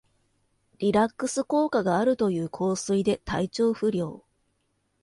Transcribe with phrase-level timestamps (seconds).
[0.79, 4.25] リラックス効果があるという香水で体調不良